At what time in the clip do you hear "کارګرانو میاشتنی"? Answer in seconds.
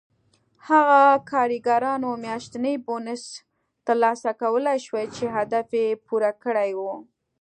1.31-2.75